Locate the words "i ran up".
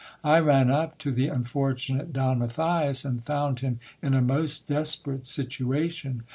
0.23-0.97